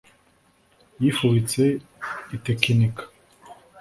[1.01, 1.63] yifubitse
[2.35, 3.03] itekinika